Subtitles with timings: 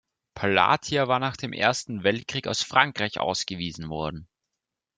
[0.33, 4.27] Palatia war nach dem Ersten Weltkrieg aus Frankreich ausgewiesenen worden.